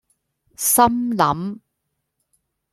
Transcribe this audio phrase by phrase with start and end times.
[0.57, 1.59] 心諗